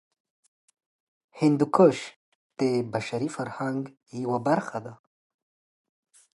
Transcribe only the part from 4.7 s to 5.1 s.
ده.